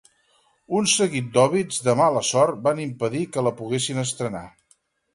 [0.79, 4.47] Un seguit d'òbits de mala sort van impedir que la poguessin estrenar.